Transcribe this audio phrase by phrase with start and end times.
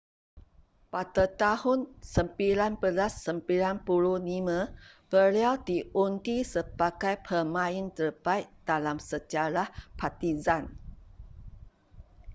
[0.93, 3.45] pada tahun 1995
[5.13, 9.67] beliau diundi sebagai pemain terbaik dalam sejarah
[10.01, 10.63] partizan